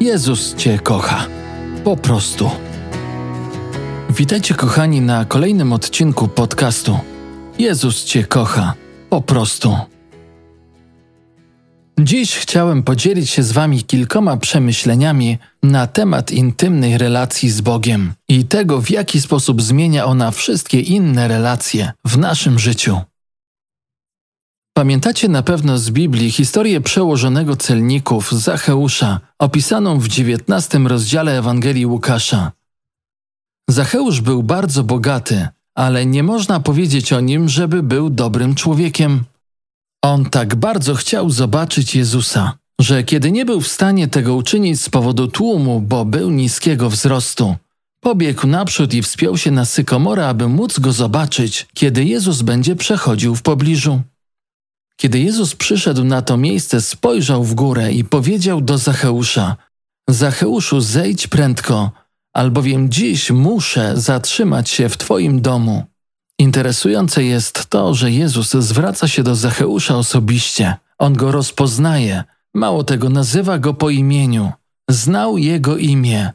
Jezus 0.00 0.54
Cię 0.54 0.78
kocha. 0.78 1.26
Po 1.84 1.96
prostu. 1.96 2.50
Witajcie, 4.10 4.54
kochani, 4.54 5.00
na 5.00 5.24
kolejnym 5.24 5.72
odcinku 5.72 6.28
podcastu. 6.28 6.98
Jezus 7.58 8.04
Cię 8.04 8.24
kocha. 8.24 8.74
Po 9.10 9.22
prostu. 9.22 9.76
Dziś 11.98 12.36
chciałem 12.36 12.82
podzielić 12.82 13.30
się 13.30 13.42
z 13.42 13.52
Wami 13.52 13.82
kilkoma 13.82 14.36
przemyśleniami 14.36 15.38
na 15.62 15.86
temat 15.86 16.30
intymnej 16.30 16.98
relacji 16.98 17.50
z 17.50 17.60
Bogiem 17.60 18.12
i 18.28 18.44
tego, 18.44 18.80
w 18.80 18.90
jaki 18.90 19.20
sposób 19.20 19.62
zmienia 19.62 20.04
ona 20.04 20.30
wszystkie 20.30 20.80
inne 20.80 21.28
relacje 21.28 21.92
w 22.04 22.18
naszym 22.18 22.58
życiu. 22.58 23.00
Pamiętacie 24.74 25.28
na 25.28 25.42
pewno 25.42 25.78
z 25.78 25.90
Biblii 25.90 26.30
historię 26.30 26.80
przełożonego 26.80 27.56
celników 27.56 28.32
Zacheusza, 28.32 29.20
opisaną 29.38 29.98
w 29.98 30.06
XIX 30.06 30.84
rozdziale 30.86 31.38
Ewangelii 31.38 31.86
Łukasza. 31.86 32.52
Zacheusz 33.70 34.20
był 34.20 34.42
bardzo 34.42 34.84
bogaty, 34.84 35.48
ale 35.74 36.06
nie 36.06 36.22
można 36.22 36.60
powiedzieć 36.60 37.12
o 37.12 37.20
nim, 37.20 37.48
żeby 37.48 37.82
był 37.82 38.10
dobrym 38.10 38.54
człowiekiem. 38.54 39.24
On 40.02 40.24
tak 40.24 40.54
bardzo 40.54 40.94
chciał 40.94 41.30
zobaczyć 41.30 41.94
Jezusa, 41.94 42.58
że 42.80 43.04
kiedy 43.04 43.32
nie 43.32 43.44
był 43.44 43.60
w 43.60 43.68
stanie 43.68 44.08
tego 44.08 44.34
uczynić 44.34 44.80
z 44.80 44.88
powodu 44.88 45.28
tłumu, 45.28 45.80
bo 45.80 46.04
był 46.04 46.30
niskiego 46.30 46.90
wzrostu, 46.90 47.56
pobiegł 48.00 48.46
naprzód 48.46 48.94
i 48.94 49.02
wspiął 49.02 49.36
się 49.36 49.50
na 49.50 49.64
sykomora, 49.64 50.26
aby 50.26 50.48
móc 50.48 50.78
go 50.78 50.92
zobaczyć, 50.92 51.66
kiedy 51.74 52.04
Jezus 52.04 52.42
będzie 52.42 52.76
przechodził 52.76 53.36
w 53.36 53.42
pobliżu. 53.42 54.02
Kiedy 55.00 55.18
Jezus 55.18 55.54
przyszedł 55.54 56.04
na 56.04 56.22
to 56.22 56.36
miejsce, 56.36 56.80
spojrzał 56.80 57.44
w 57.44 57.54
górę 57.54 57.92
i 57.92 58.04
powiedział 58.04 58.60
do 58.60 58.78
Zacheusza: 58.78 59.56
Zacheuszu, 60.08 60.80
zejdź 60.80 61.26
prędko, 61.26 61.90
albowiem 62.32 62.90
dziś 62.90 63.30
muszę 63.30 63.92
zatrzymać 63.96 64.70
się 64.70 64.88
w 64.88 64.96
Twoim 64.96 65.40
domu. 65.40 65.84
Interesujące 66.38 67.24
jest 67.24 67.66
to, 67.66 67.94
że 67.94 68.10
Jezus 68.10 68.50
zwraca 68.50 69.08
się 69.08 69.22
do 69.22 69.34
Zacheusza 69.34 69.96
osobiście. 69.96 70.76
On 70.98 71.12
go 71.12 71.32
rozpoznaje, 71.32 72.24
mało 72.54 72.84
tego, 72.84 73.08
nazywa 73.08 73.58
go 73.58 73.74
po 73.74 73.90
imieniu. 73.90 74.52
Znał 74.90 75.38
jego 75.38 75.76
imię. 75.76 76.32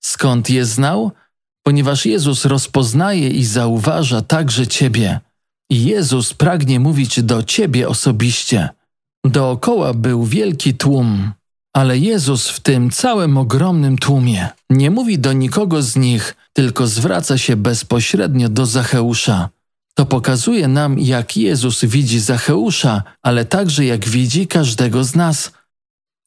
Skąd 0.00 0.50
je 0.50 0.64
znał? 0.64 1.12
Ponieważ 1.62 2.06
Jezus 2.06 2.44
rozpoznaje 2.44 3.28
i 3.28 3.44
zauważa 3.44 4.22
także 4.22 4.66
Ciebie. 4.66 5.20
Jezus 5.70 6.34
pragnie 6.34 6.80
mówić 6.80 7.22
do 7.22 7.42
ciebie 7.42 7.88
osobiście. 7.88 8.68
Dookoła 9.24 9.94
był 9.94 10.24
wielki 10.24 10.74
tłum, 10.74 11.32
ale 11.72 11.98
Jezus 11.98 12.48
w 12.48 12.60
tym 12.60 12.90
całym 12.90 13.38
ogromnym 13.38 13.98
tłumie 13.98 14.48
nie 14.70 14.90
mówi 14.90 15.18
do 15.18 15.32
nikogo 15.32 15.82
z 15.82 15.96
nich, 15.96 16.34
tylko 16.52 16.86
zwraca 16.86 17.38
się 17.38 17.56
bezpośrednio 17.56 18.48
do 18.48 18.66
Zacheusza. 18.66 19.48
To 19.94 20.06
pokazuje 20.06 20.68
nam, 20.68 20.98
jak 20.98 21.36
Jezus 21.36 21.84
widzi 21.84 22.20
Zacheusza, 22.20 23.02
ale 23.22 23.44
także 23.44 23.84
jak 23.84 24.08
widzi 24.08 24.46
każdego 24.46 25.04
z 25.04 25.14
nas. 25.14 25.52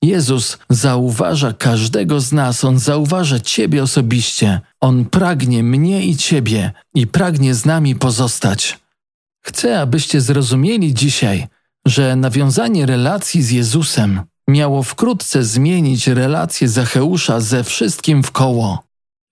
Jezus 0.04 0.58
zauważa 0.70 1.54
każdego 1.54 2.20
z 2.20 2.32
nas, 2.32 2.64
On 2.64 2.80
zauważa 2.80 3.40
Ciebie 3.40 3.84
osobiście. 3.84 4.62
On 4.82 5.06
pragnie 5.06 5.64
mnie 5.64 6.06
i 6.06 6.16
Ciebie 6.16 6.72
i 6.96 7.08
pragnie 7.08 7.56
z 7.56 7.66
nami 7.66 7.96
pozostać. 7.96 8.81
Chcę, 9.42 9.80
abyście 9.80 10.22
zrozumieli 10.22 10.94
dzisiaj, 10.94 11.48
że 11.88 12.16
nawiązanie 12.16 12.86
relacji 12.86 13.44
z 13.44 13.52
Jezusem 13.52 14.22
miało 14.48 14.84
wkrótce 14.84 15.44
zmienić 15.44 16.08
relację 16.08 16.70
Zacheusza 16.70 17.40
ze 17.40 17.64
wszystkim 17.64 18.24
w 18.24 18.32
koło. 18.32 18.84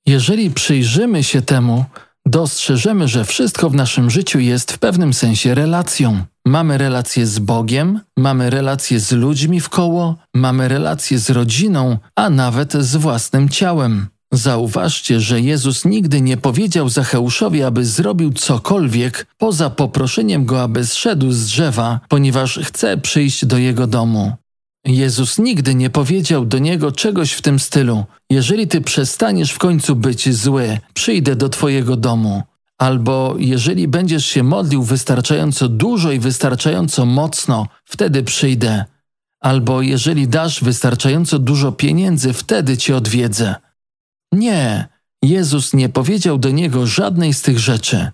Jeżeli 0.05 0.51
przyjrzymy 0.51 1.23
się 1.23 1.41
temu, 1.41 1.85
dostrzeżemy, 2.25 3.07
że 3.07 3.25
wszystko 3.25 3.69
w 3.69 3.75
naszym 3.75 4.09
życiu 4.09 4.39
jest 4.39 4.71
w 4.71 4.77
pewnym 4.77 5.13
sensie 5.13 5.55
relacją. 5.55 6.23
Mamy 6.45 6.77
relacje 6.77 7.27
z 7.27 7.39
Bogiem, 7.39 7.99
mamy 8.17 8.49
relacje 8.49 8.99
z 8.99 9.11
ludźmi 9.11 9.59
w 9.59 9.69
koło, 9.69 10.15
mamy 10.33 10.67
relacje 10.67 11.19
z 11.19 11.29
rodziną, 11.29 11.97
a 12.15 12.29
nawet 12.29 12.73
z 12.73 12.95
własnym 12.95 13.49
ciałem. 13.49 14.07
Zauważcie, 14.31 15.19
że 15.19 15.41
Jezus 15.41 15.85
nigdy 15.85 16.21
nie 16.21 16.37
powiedział 16.37 16.89
Zacheuszowi, 16.89 17.63
aby 17.63 17.85
zrobił 17.85 18.33
cokolwiek 18.33 19.27
poza 19.37 19.69
poproszeniem 19.69 20.45
go, 20.45 20.61
aby 20.63 20.85
zszedł 20.85 21.31
z 21.31 21.45
drzewa, 21.45 21.99
ponieważ 22.09 22.59
chce 22.63 22.97
przyjść 22.97 23.45
do 23.45 23.57
jego 23.57 23.87
domu. 23.87 24.33
Jezus 24.85 25.37
nigdy 25.37 25.75
nie 25.75 25.89
powiedział 25.89 26.45
do 26.45 26.59
niego 26.59 26.91
czegoś 26.91 27.31
w 27.31 27.41
tym 27.41 27.59
stylu: 27.59 28.05
Jeżeli 28.29 28.67
ty 28.67 28.81
przestaniesz 28.81 29.51
w 29.51 29.57
końcu 29.57 29.95
być 29.95 30.35
zły, 30.35 30.77
przyjdę 30.93 31.35
do 31.35 31.49
twojego 31.49 31.95
domu. 31.95 32.43
Albo 32.77 33.35
jeżeli 33.37 33.87
będziesz 33.87 34.25
się 34.25 34.43
modlił 34.43 34.83
wystarczająco 34.83 35.67
dużo 35.67 36.11
i 36.11 36.19
wystarczająco 36.19 37.05
mocno, 37.05 37.67
wtedy 37.85 38.23
przyjdę. 38.23 38.85
Albo 39.39 39.81
jeżeli 39.81 40.27
dasz 40.27 40.63
wystarczająco 40.63 41.39
dużo 41.39 41.71
pieniędzy, 41.71 42.33
wtedy 42.33 42.77
cię 42.77 42.95
odwiedzę. 42.95 43.55
Nie, 44.31 44.87
Jezus 45.21 45.73
nie 45.73 45.89
powiedział 45.89 46.37
do 46.37 46.49
niego 46.49 46.87
żadnej 46.87 47.33
z 47.33 47.41
tych 47.41 47.59
rzeczy. 47.59 48.11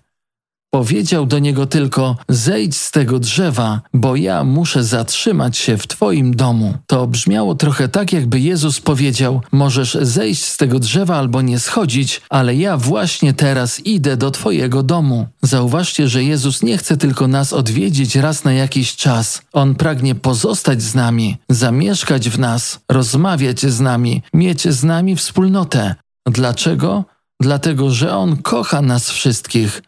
Powiedział 0.70 1.26
do 1.26 1.38
niego 1.38 1.66
tylko: 1.66 2.16
Zejdź 2.28 2.76
z 2.76 2.90
tego 2.90 3.18
drzewa, 3.18 3.80
bo 3.94 4.16
ja 4.16 4.44
muszę 4.44 4.84
zatrzymać 4.84 5.58
się 5.58 5.76
w 5.76 5.86
Twoim 5.86 6.36
domu. 6.36 6.74
To 6.86 7.06
brzmiało 7.06 7.54
trochę 7.54 7.88
tak, 7.88 8.12
jakby 8.12 8.40
Jezus 8.40 8.80
powiedział: 8.80 9.42
Możesz 9.52 9.98
zejść 10.00 10.44
z 10.44 10.56
tego 10.56 10.78
drzewa 10.78 11.16
albo 11.16 11.42
nie 11.42 11.58
schodzić, 11.58 12.22
ale 12.30 12.56
ja 12.56 12.76
właśnie 12.76 13.34
teraz 13.34 13.80
idę 13.86 14.16
do 14.16 14.30
Twojego 14.30 14.82
domu. 14.82 15.26
Zauważcie, 15.42 16.08
że 16.08 16.24
Jezus 16.24 16.62
nie 16.62 16.78
chce 16.78 16.96
tylko 16.96 17.28
nas 17.28 17.52
odwiedzić 17.52 18.16
raz 18.16 18.44
na 18.44 18.52
jakiś 18.52 18.96
czas. 18.96 19.42
On 19.52 19.74
pragnie 19.74 20.14
pozostać 20.14 20.82
z 20.82 20.94
nami, 20.94 21.36
zamieszkać 21.48 22.28
w 22.28 22.38
nas, 22.38 22.80
rozmawiać 22.88 23.60
z 23.60 23.80
nami, 23.80 24.22
mieć 24.34 24.68
z 24.68 24.84
nami 24.84 25.16
wspólnotę. 25.16 25.94
Dlaczego? 26.26 27.04
Dlatego, 27.40 27.90
że 27.90 28.16
On 28.16 28.36
kocha 28.36 28.82
nas 28.82 29.10
wszystkich. 29.10 29.82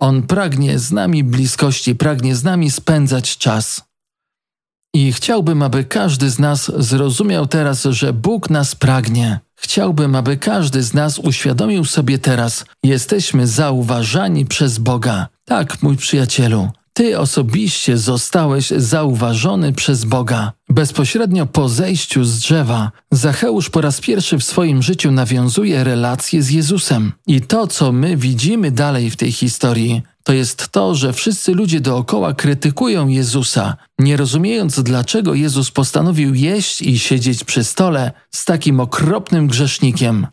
On 0.00 0.22
pragnie 0.22 0.78
z 0.78 0.92
nami 0.92 1.24
bliskości, 1.24 1.94
pragnie 1.94 2.36
z 2.36 2.44
nami 2.44 2.70
spędzać 2.70 3.38
czas. 3.38 3.80
I 4.94 5.12
chciałbym, 5.12 5.62
aby 5.62 5.84
każdy 5.84 6.30
z 6.30 6.38
nas 6.38 6.72
zrozumiał 6.76 7.46
teraz, 7.46 7.84
że 7.84 8.12
Bóg 8.12 8.50
nas 8.50 8.74
pragnie. 8.74 9.40
Chciałbym, 9.56 10.14
aby 10.14 10.36
każdy 10.36 10.82
z 10.82 10.94
nas 10.94 11.18
uświadomił 11.18 11.84
sobie 11.84 12.18
teraz, 12.18 12.64
jesteśmy 12.82 13.46
zauważani 13.46 14.46
przez 14.46 14.78
Boga. 14.78 15.28
Tak, 15.44 15.82
mój 15.82 15.96
przyjacielu, 15.96 16.70
ty 16.94 17.18
osobiście 17.18 17.98
zostałeś 17.98 18.70
zauważony 18.70 19.72
przez 19.72 20.04
Boga. 20.04 20.52
Bezpośrednio 20.68 21.46
po 21.46 21.68
zejściu 21.68 22.24
z 22.24 22.38
drzewa, 22.38 22.92
Zacheusz 23.10 23.70
po 23.70 23.80
raz 23.80 24.00
pierwszy 24.00 24.38
w 24.38 24.44
swoim 24.44 24.82
życiu 24.82 25.12
nawiązuje 25.12 25.84
relację 25.84 26.42
z 26.42 26.50
Jezusem. 26.50 27.12
I 27.26 27.40
to, 27.40 27.66
co 27.66 27.92
my 27.92 28.16
widzimy 28.16 28.70
dalej 28.70 29.10
w 29.10 29.16
tej 29.16 29.32
historii, 29.32 30.02
to 30.24 30.32
jest 30.32 30.68
to, 30.68 30.94
że 30.94 31.12
wszyscy 31.12 31.54
ludzie 31.54 31.80
dookoła 31.80 32.34
krytykują 32.34 33.08
Jezusa, 33.08 33.76
nie 33.98 34.16
rozumiejąc, 34.16 34.82
dlaczego 34.82 35.34
Jezus 35.34 35.70
postanowił 35.70 36.34
jeść 36.34 36.82
i 36.82 36.98
siedzieć 36.98 37.44
przy 37.44 37.64
stole 37.64 38.12
z 38.30 38.44
takim 38.44 38.80
okropnym 38.80 39.46
grzesznikiem. 39.46 40.26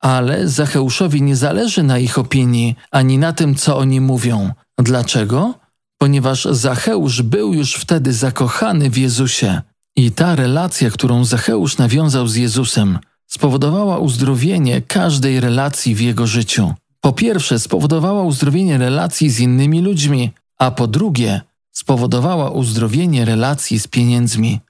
Ale 0.00 0.48
Zacheuszowi 0.48 1.22
nie 1.22 1.36
zależy 1.36 1.82
na 1.82 1.98
ich 1.98 2.18
opinii 2.18 2.76
ani 2.90 3.18
na 3.18 3.32
tym, 3.32 3.54
co 3.54 3.78
oni 3.78 4.00
mówią. 4.00 4.50
Dlaczego? 4.78 5.63
Ponieważ 6.04 6.44
Zacheusz 6.50 7.22
był 7.22 7.54
już 7.54 7.74
wtedy 7.74 8.12
zakochany 8.12 8.90
w 8.90 8.98
Jezusie. 8.98 9.62
I 9.96 10.12
ta 10.12 10.36
relacja, 10.36 10.90
którą 10.90 11.24
Zacheusz 11.24 11.78
nawiązał 11.78 12.28
z 12.28 12.36
Jezusem, 12.36 12.98
spowodowała 13.26 13.98
uzdrowienie 13.98 14.82
każdej 14.82 15.40
relacji 15.40 15.94
w 15.94 16.00
jego 16.00 16.26
życiu. 16.26 16.74
Po 17.00 17.12
pierwsze, 17.12 17.58
spowodowała 17.58 18.22
uzdrowienie 18.22 18.78
relacji 18.78 19.30
z 19.30 19.40
innymi 19.40 19.80
ludźmi, 19.80 20.30
a 20.58 20.70
po 20.70 20.86
drugie, 20.86 21.40
spowodowała 21.72 22.50
uzdrowienie 22.50 23.24
relacji 23.24 23.80
z 23.80 23.86
pieniędzmi. 23.86 24.60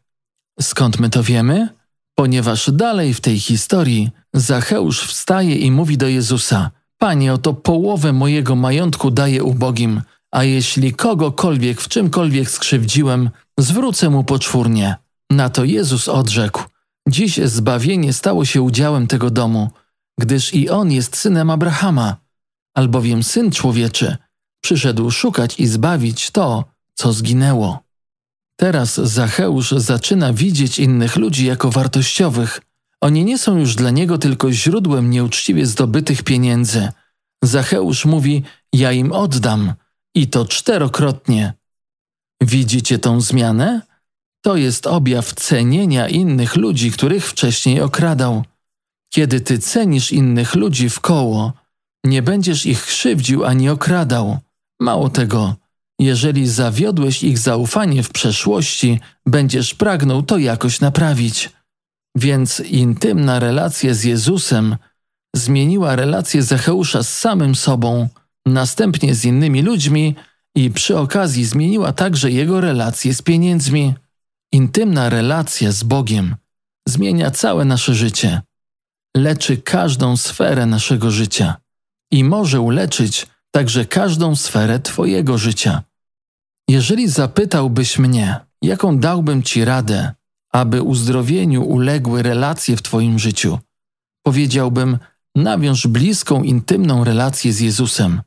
Skąd 0.60 1.00
my 1.00 1.10
to 1.10 1.22
wiemy? 1.22 1.68
Ponieważ 2.14 2.70
dalej 2.70 3.14
w 3.14 3.20
tej 3.20 3.40
historii 3.40 4.10
Zacheusz 4.34 5.00
wstaje 5.00 5.56
i 5.56 5.70
mówi 5.70 5.96
do 5.96 6.08
Jezusa: 6.08 6.70
Panie, 6.98 7.32
oto 7.32 7.54
połowę 7.54 8.12
mojego 8.12 8.56
majątku 8.56 9.10
daję 9.10 9.44
ubogim 9.44 10.02
a 10.34 10.44
jeśli 10.44 10.92
kogokolwiek 10.92 11.80
w 11.80 11.88
czymkolwiek 11.88 12.50
skrzywdziłem, 12.50 13.30
zwrócę 13.58 14.10
mu 14.10 14.24
poczwórnie. 14.24 14.96
Na 15.30 15.50
to 15.50 15.64
Jezus 15.64 16.08
odrzekł: 16.08 16.62
Dziś 17.08 17.36
zbawienie 17.36 18.12
stało 18.12 18.44
się 18.44 18.62
udziałem 18.62 19.06
tego 19.06 19.30
domu, 19.30 19.70
gdyż 20.20 20.54
i 20.54 20.70
on 20.70 20.92
jest 20.92 21.16
synem 21.16 21.50
Abrahama, 21.50 22.16
albowiem 22.76 23.22
syn 23.22 23.50
człowieczy 23.50 24.16
przyszedł 24.64 25.10
szukać 25.10 25.60
i 25.60 25.66
zbawić 25.66 26.30
to, 26.30 26.64
co 26.94 27.12
zginęło. 27.12 27.84
Teraz 28.56 28.94
Zacheusz 28.94 29.70
zaczyna 29.70 30.32
widzieć 30.32 30.78
innych 30.78 31.16
ludzi 31.16 31.46
jako 31.46 31.70
wartościowych. 31.70 32.60
Oni 33.00 33.24
nie 33.24 33.38
są 33.38 33.58
już 33.58 33.74
dla 33.74 33.90
niego 33.90 34.18
tylko 34.18 34.52
źródłem 34.52 35.10
nieuczciwie 35.10 35.66
zdobytych 35.66 36.22
pieniędzy. 36.22 36.88
Zacheusz 37.44 38.04
mówi: 38.04 38.42
Ja 38.72 38.92
im 38.92 39.12
oddam 39.12 39.74
i 40.14 40.28
to 40.28 40.44
czterokrotnie. 40.44 41.52
Widzicie 42.40 42.98
tą 42.98 43.20
zmianę? 43.20 43.80
To 44.44 44.56
jest 44.56 44.86
objaw 44.86 45.32
cenienia 45.34 46.08
innych 46.08 46.56
ludzi, 46.56 46.90
których 46.90 47.26
wcześniej 47.26 47.80
okradał. 47.80 48.44
Kiedy 49.12 49.40
ty 49.40 49.58
cenisz 49.58 50.12
innych 50.12 50.54
ludzi 50.54 50.90
w 50.90 51.00
koło, 51.00 51.52
nie 52.04 52.22
będziesz 52.22 52.66
ich 52.66 52.84
krzywdził 52.84 53.44
ani 53.44 53.68
okradał. 53.68 54.38
Mało 54.80 55.08
tego, 55.08 55.56
jeżeli 55.98 56.48
zawiodłeś 56.48 57.22
ich 57.22 57.38
zaufanie 57.38 58.02
w 58.02 58.10
przeszłości, 58.10 59.00
będziesz 59.26 59.74
pragnął 59.74 60.22
to 60.22 60.38
jakoś 60.38 60.80
naprawić. 60.80 61.50
Więc 62.16 62.60
intymna 62.60 63.38
relacja 63.38 63.94
z 63.94 64.04
Jezusem 64.04 64.76
zmieniła 65.36 65.96
relację 65.96 66.42
Zacheusza 66.42 67.02
z 67.02 67.18
samym 67.18 67.54
sobą, 67.54 68.08
następnie 68.46 69.14
z 69.14 69.24
innymi 69.24 69.62
ludźmi 69.62 70.14
i 70.54 70.70
przy 70.70 70.98
okazji 70.98 71.44
zmieniła 71.44 71.92
także 71.92 72.30
jego 72.30 72.60
relacje 72.60 73.14
z 73.14 73.22
pieniędzmi. 73.22 73.94
Intymna 74.52 75.08
relacja 75.08 75.72
z 75.72 75.82
Bogiem 75.82 76.36
zmienia 76.88 77.30
całe 77.30 77.64
nasze 77.64 77.94
życie, 77.94 78.42
leczy 79.16 79.56
każdą 79.56 80.16
sferę 80.16 80.66
naszego 80.66 81.10
życia 81.10 81.56
i 82.10 82.24
może 82.24 82.60
uleczyć 82.60 83.26
także 83.50 83.84
każdą 83.84 84.36
sferę 84.36 84.80
Twojego 84.80 85.38
życia. 85.38 85.82
Jeżeli 86.68 87.08
zapytałbyś 87.08 87.98
mnie, 87.98 88.40
jaką 88.62 88.98
dałbym 88.98 89.42
Ci 89.42 89.64
radę, 89.64 90.12
aby 90.52 90.82
uzdrowieniu 90.82 91.64
uległy 91.64 92.22
relacje 92.22 92.76
w 92.76 92.82
Twoim 92.82 93.18
życiu, 93.18 93.58
powiedziałbym: 94.22 94.98
nawiąż 95.34 95.86
bliską, 95.86 96.42
intymną 96.42 97.04
relację 97.04 97.52
z 97.52 97.60
Jezusem. 97.60 98.22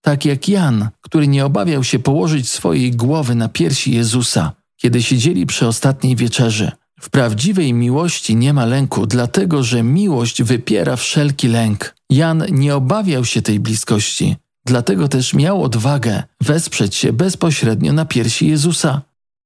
Tak 0.00 0.24
jak 0.24 0.48
Jan, 0.48 0.88
który 1.00 1.28
nie 1.28 1.46
obawiał 1.46 1.84
się 1.84 1.98
położyć 1.98 2.48
swojej 2.48 2.90
głowy 2.90 3.34
na 3.34 3.48
piersi 3.48 3.94
Jezusa, 3.94 4.52
kiedy 4.76 5.02
siedzieli 5.02 5.46
przy 5.46 5.66
ostatniej 5.66 6.16
wieczerzy. 6.16 6.72
W 7.00 7.10
prawdziwej 7.10 7.74
miłości 7.74 8.36
nie 8.36 8.52
ma 8.52 8.64
lęku, 8.64 9.06
dlatego 9.06 9.62
że 9.62 9.82
miłość 9.82 10.42
wypiera 10.42 10.96
wszelki 10.96 11.48
lęk. 11.48 11.94
Jan 12.10 12.44
nie 12.50 12.76
obawiał 12.76 13.24
się 13.24 13.42
tej 13.42 13.60
bliskości, 13.60 14.36
dlatego 14.66 15.08
też 15.08 15.34
miał 15.34 15.62
odwagę 15.62 16.22
wesprzeć 16.40 16.94
się 16.94 17.12
bezpośrednio 17.12 17.92
na 17.92 18.04
piersi 18.04 18.48
Jezusa. 18.48 19.02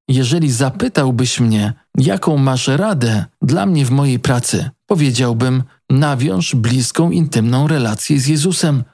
Jeżeli 0.08 0.52
zapytałbyś 0.52 1.40
mnie, 1.40 1.72
jaką 1.98 2.36
masz 2.36 2.68
radę 2.68 3.24
dla 3.42 3.66
mnie 3.66 3.86
w 3.86 3.90
mojej 3.90 4.18
pracy, 4.18 4.70
powiedziałbym: 4.86 5.62
nawiąż 5.90 6.54
bliską, 6.54 7.10
intymną 7.10 7.68
relację 7.68 8.20
z 8.20 8.26
Jezusem. 8.26 8.84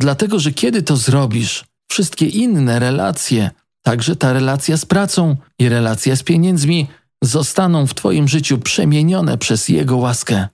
Dlatego, 0.00 0.38
że 0.38 0.52
kiedy 0.52 0.82
to 0.82 0.96
zrobisz, 0.96 1.64
wszystkie 1.90 2.26
inne 2.26 2.78
relacje, 2.78 3.50
także 3.82 4.16
ta 4.16 4.32
relacja 4.32 4.76
z 4.76 4.86
pracą 4.86 5.36
i 5.58 5.68
relacja 5.68 6.16
z 6.16 6.22
pieniędzmi, 6.22 6.86
zostaną 7.24 7.86
w 7.86 7.94
Twoim 7.94 8.28
życiu 8.28 8.58
przemienione 8.58 9.38
przez 9.38 9.68
Jego 9.68 9.96
łaskę. 9.96 10.48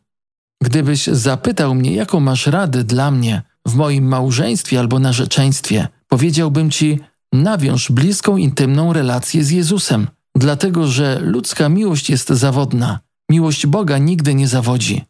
Gdybyś 0.62 1.06
zapytał 1.06 1.74
mnie, 1.74 1.94
jaką 1.94 2.20
masz 2.20 2.46
radę 2.46 2.84
dla 2.84 3.10
mnie 3.10 3.42
w 3.66 3.74
moim 3.74 4.08
małżeństwie 4.08 4.78
albo 4.78 4.98
narzeczeństwie, 4.98 5.88
powiedziałbym 6.08 6.70
Ci, 6.70 6.98
nawiąż 7.32 7.92
bliską, 7.92 8.36
intymną 8.36 8.92
relację 8.92 9.44
z 9.44 9.50
Jezusem, 9.50 10.06
dlatego 10.34 10.86
że 10.86 11.18
ludzka 11.20 11.68
miłość 11.68 12.10
jest 12.10 12.28
zawodna, 12.28 13.00
miłość 13.30 13.66
Boga 13.66 13.98
nigdy 13.98 14.34
nie 14.34 14.48
zawodzi. 14.48 15.04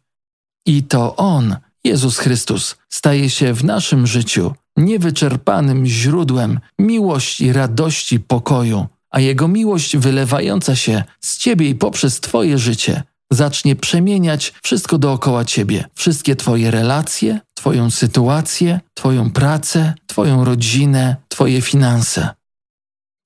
I 0.65 0.83
to 0.83 1.15
On, 1.15 1.55
Jezus 1.85 2.17
Chrystus, 2.17 2.75
staje 2.89 3.29
się 3.29 3.53
w 3.53 3.63
naszym 3.63 4.07
życiu 4.07 4.53
niewyczerpanym 4.77 5.85
źródłem 5.85 6.59
miłości, 6.79 7.53
radości, 7.53 8.19
pokoju, 8.19 8.87
a 9.09 9.19
Jego 9.19 9.47
miłość 9.47 9.97
wylewająca 9.97 10.75
się 10.75 11.03
z 11.21 11.37
Ciebie 11.37 11.69
i 11.69 11.75
poprzez 11.75 12.19
Twoje 12.19 12.57
życie 12.57 13.03
zacznie 13.31 13.75
przemieniać 13.75 14.53
wszystko 14.63 14.97
dookoła 14.97 15.45
Ciebie, 15.45 15.85
wszystkie 15.95 16.35
Twoje 16.35 16.71
relacje, 16.71 17.39
Twoją 17.53 17.91
sytuację, 17.91 18.79
Twoją 18.93 19.31
pracę, 19.31 19.93
Twoją 20.07 20.45
rodzinę, 20.45 21.15
Twoje 21.27 21.61
finanse. 21.61 22.29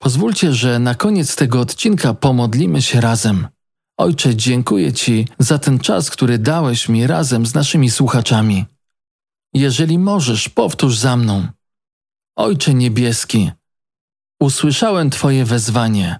Pozwólcie, 0.01 0.53
że 0.53 0.79
na 0.79 0.95
koniec 0.95 1.35
tego 1.35 1.59
odcinka 1.59 2.13
pomodlimy 2.13 2.81
się 2.81 3.01
razem. 3.01 3.47
Ojcze, 3.99 4.35
dziękuję 4.35 4.93
Ci 4.93 5.27
za 5.39 5.59
ten 5.59 5.79
czas, 5.79 6.09
który 6.09 6.37
dałeś 6.37 6.89
mi 6.89 7.07
razem 7.07 7.45
z 7.45 7.53
naszymi 7.53 7.91
słuchaczami. 7.91 8.65
Jeżeli 9.53 9.99
możesz, 9.99 10.49
powtórz 10.49 10.97
za 10.97 11.17
mną. 11.17 11.47
Ojcze 12.35 12.73
Niebieski, 12.73 13.51
usłyszałem 14.41 15.09
Twoje 15.09 15.45
wezwanie. 15.45 16.19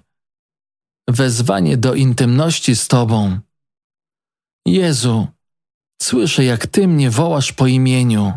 Wezwanie 1.08 1.76
do 1.76 1.94
intymności 1.94 2.76
z 2.76 2.88
Tobą. 2.88 3.38
Jezu, 4.66 5.26
słyszę, 6.02 6.44
jak 6.44 6.66
Ty 6.66 6.88
mnie 6.88 7.10
wołasz 7.10 7.52
po 7.52 7.66
imieniu, 7.66 8.32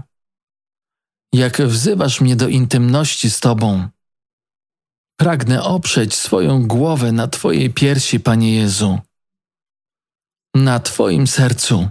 jak 1.34 1.62
wzywasz 1.62 2.22
mnie 2.22 2.36
do 2.36 2.48
intymności 2.48 3.30
z 3.30 3.40
Tobą. 3.40 3.88
Pragnę 5.20 5.64
oprzeć 5.64 6.16
swoją 6.16 6.68
głowę 6.68 7.12
na 7.12 7.28
Twojej 7.28 7.74
piersi, 7.74 8.20
Panie 8.20 8.56
Jezu, 8.56 9.00
na 10.54 10.80
Twoim 10.80 11.28
sercu. 11.28 11.90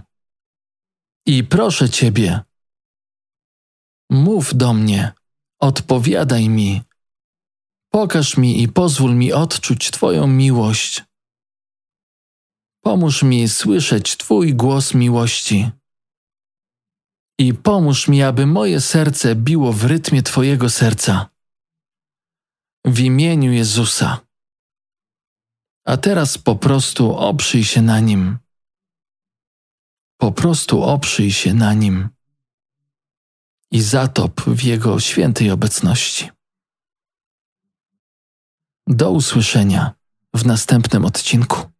I 1.25 1.43
proszę 1.43 1.89
Ciebie, 1.89 2.39
mów 4.09 4.55
do 4.55 4.73
mnie, 4.73 5.11
odpowiadaj 5.59 6.49
mi, 6.49 6.81
pokaż 7.89 8.37
mi 8.37 8.63
i 8.63 8.67
pozwól 8.67 9.15
mi 9.15 9.33
odczuć 9.33 9.91
Twoją 9.91 10.27
miłość. 10.27 11.03
Pomóż 12.83 13.23
mi 13.23 13.49
słyszeć 13.49 14.17
Twój 14.17 14.53
głos 14.53 14.93
miłości. 14.93 15.71
I 17.39 17.53
pomóż 17.53 18.07
mi, 18.07 18.23
aby 18.23 18.45
moje 18.45 18.81
serce 18.81 19.35
biło 19.35 19.73
w 19.73 19.83
rytmie 19.83 20.23
Twojego 20.23 20.69
serca. 20.69 21.29
W 22.85 22.99
imieniu 22.99 23.51
Jezusa. 23.51 24.19
A 25.85 25.97
teraz 25.97 26.37
po 26.37 26.55
prostu 26.55 27.15
oprzyj 27.15 27.63
się 27.63 27.81
na 27.81 27.99
nim. 27.99 28.42
Po 30.23 30.31
prostu 30.31 30.83
oprzyj 30.83 31.31
się 31.31 31.53
na 31.53 31.73
nim 31.73 32.09
i 33.71 33.81
zatop 33.81 34.41
w 34.41 34.63
Jego 34.63 34.99
świętej 34.99 35.51
obecności. 35.51 36.29
Do 38.87 39.11
usłyszenia 39.11 39.93
w 40.33 40.45
następnym 40.45 41.05
odcinku. 41.05 41.72